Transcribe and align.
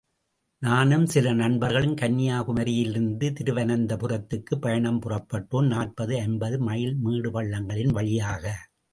நானும் 0.61 1.05
சில 1.05 1.33
நண்பர்களும் 1.33 1.95
கன்னியா 1.95 2.47
குமரியிலிருந்து 2.47 3.27
திருவனந்தபுரத்துக்குப் 3.39 4.61
பயணம் 4.61 5.01
புறப்பட்டோம், 5.01 5.67
நாற்பது 5.67 6.19
ஐம்பது 6.19 6.59
மைல் 6.59 6.95
மேடு 6.95 7.31
பள்ளங்களின் 7.31 7.91
வழியாக. 7.91 8.45